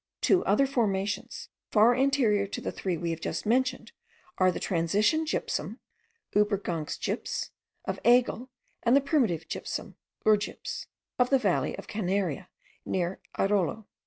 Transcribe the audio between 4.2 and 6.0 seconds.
are the transition gypsum